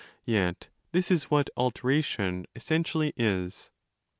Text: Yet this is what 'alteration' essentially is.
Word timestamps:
Yet 0.25 0.67
this 0.93 1.11
is 1.11 1.25
what 1.25 1.51
'alteration' 1.55 2.47
essentially 2.55 3.13
is. 3.15 3.69